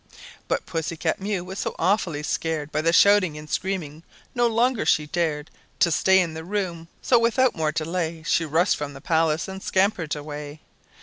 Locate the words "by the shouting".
2.71-3.37